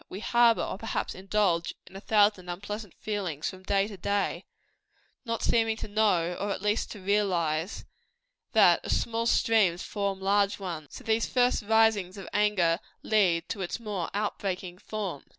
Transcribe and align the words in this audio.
We 0.09 0.19
harbor 0.19 0.63
or 0.63 0.79
perhaps 0.79 1.13
indulge 1.13 1.75
a 1.91 1.99
thousand 2.01 2.49
unpleasant 2.49 2.95
feelings 2.95 3.47
from 3.47 3.61
day 3.61 3.87
to 3.87 3.97
day, 3.97 4.45
not 5.25 5.43
seeming 5.43 5.77
to 5.77 5.87
know, 5.87 6.33
or 6.39 6.49
at 6.49 6.63
least 6.63 6.89
to 6.93 6.99
realize, 7.03 7.85
that 8.53 8.83
as 8.83 8.99
small 8.99 9.27
streams 9.27 9.83
form 9.83 10.19
larger 10.19 10.63
ones, 10.63 10.87
so 10.95 11.03
these 11.03 11.27
first 11.27 11.61
risings 11.61 12.17
of 12.17 12.27
anger 12.33 12.79
lead 13.03 13.47
to 13.49 13.61
its 13.61 13.79
more 13.79 14.09
out 14.15 14.39
breaking 14.39 14.79
forms. 14.79 15.27